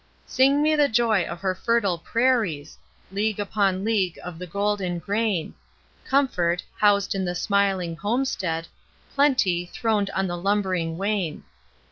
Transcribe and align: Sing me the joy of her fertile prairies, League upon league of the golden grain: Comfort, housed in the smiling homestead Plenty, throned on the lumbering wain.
Sing 0.25 0.63
me 0.63 0.75
the 0.75 0.87
joy 0.89 1.23
of 1.27 1.41
her 1.41 1.53
fertile 1.53 1.99
prairies, 1.99 2.75
League 3.11 3.39
upon 3.39 3.83
league 3.83 4.17
of 4.23 4.39
the 4.39 4.47
golden 4.47 4.97
grain: 4.97 5.53
Comfort, 6.05 6.63
housed 6.75 7.13
in 7.13 7.23
the 7.23 7.35
smiling 7.35 7.95
homestead 7.95 8.67
Plenty, 9.13 9.67
throned 9.67 10.09
on 10.15 10.25
the 10.25 10.37
lumbering 10.37 10.97
wain. 10.97 11.43